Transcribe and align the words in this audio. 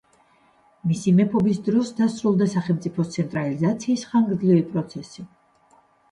მისი 0.91 1.11
მეფობის 1.17 1.57
დროს 1.67 1.91
დასრულდა 1.99 2.47
სახელმწიფოს 2.53 3.11
ცენტრალიზაციის 3.15 4.05
ხანგრძლივი 4.13 4.63
პროცესი. 4.71 5.27